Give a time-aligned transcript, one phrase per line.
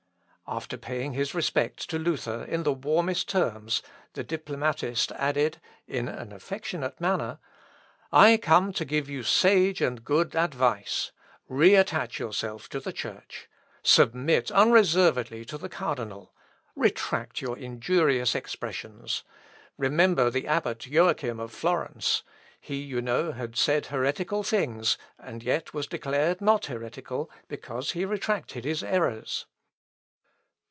[0.47, 3.81] After paying his respects to Luther in the warmest terms,
[4.15, 7.39] the diplomatist added, in an affectionate manner,
[8.11, 11.13] "I come to give you sage and good advice.
[11.47, 13.47] Re attach yourself to the Church.
[13.81, 16.33] Submit unreservedly to the cardinal.
[16.75, 19.23] Retract your injurious expressions.
[19.77, 22.23] Remember the Abbot Joachim of Florence.
[22.59, 28.03] He, you know, had said heretical things, and yet was declared not heretical, because he
[28.03, 29.45] retracted his errors."